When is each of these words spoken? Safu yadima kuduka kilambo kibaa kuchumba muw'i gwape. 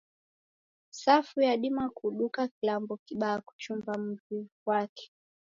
Safu 0.91 1.41
yadima 1.41 1.89
kuduka 1.97 2.41
kilambo 2.47 2.93
kibaa 3.05 3.39
kuchumba 3.45 3.93
muw'i 4.05 4.37
gwape. 4.63 5.03